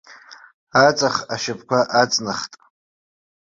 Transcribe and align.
Аҵых 0.85 1.15
ашьапқәа 1.33 1.79
аҵнахт. 2.01 2.51